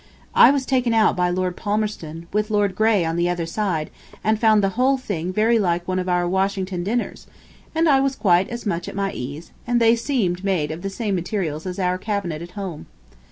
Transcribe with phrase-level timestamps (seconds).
[0.33, 3.91] I was taken out by Lord Palmerston, with Lord Grey on the other side,
[4.23, 7.27] and found the whole thing very like one of our Washington dinners,
[7.75, 10.89] and I was quite as much at my ease, and they seemed made of the
[10.89, 12.87] same materials as our cabinet at home.